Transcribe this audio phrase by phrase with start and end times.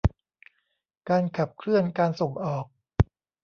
[1.09, 2.65] การขับเคลื่อนการส่งออก